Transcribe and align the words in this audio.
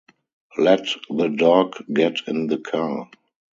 Let 0.57 0.87
the 1.11 1.27
dog 1.29 1.75
get 1.93 2.21
in 2.25 2.47
the 2.47 2.57
car. 2.57 3.07